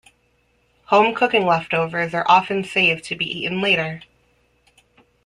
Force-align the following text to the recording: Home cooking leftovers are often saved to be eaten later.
Home 0.85 1.13
cooking 1.13 1.45
leftovers 1.45 2.15
are 2.15 2.25
often 2.27 2.63
saved 2.63 3.03
to 3.03 3.15
be 3.15 3.25
eaten 3.25 3.61
later. 3.61 4.01